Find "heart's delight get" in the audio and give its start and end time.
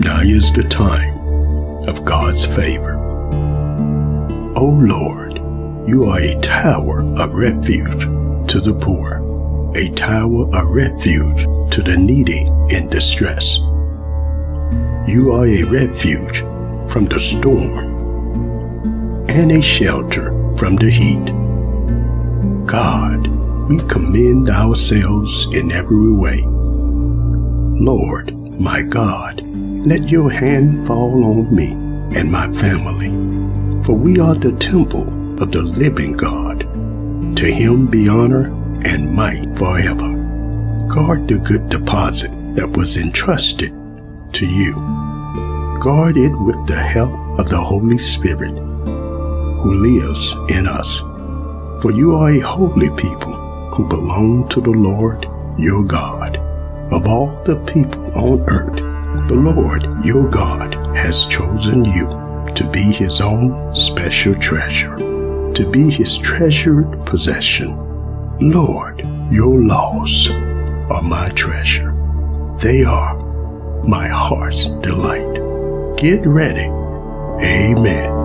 74.08-76.26